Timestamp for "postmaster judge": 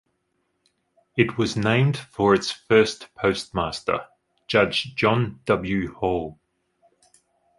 3.13-4.95